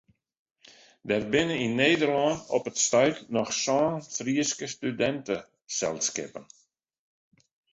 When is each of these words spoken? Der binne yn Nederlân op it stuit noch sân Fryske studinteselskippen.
Der 1.09 1.21
binne 1.31 1.55
yn 1.65 1.75
Nederlân 1.83 2.37
op 2.55 2.65
it 2.69 2.77
stuit 2.85 3.17
noch 3.35 3.51
sân 3.63 3.93
Fryske 4.15 4.65
studinteselskippen. 4.75 6.45